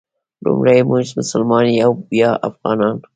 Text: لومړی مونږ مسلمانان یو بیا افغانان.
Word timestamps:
لومړی 0.45 0.79
مونږ 0.89 1.05
مسلمانان 1.19 1.73
یو 1.81 1.91
بیا 2.11 2.31
افغانان. 2.49 2.95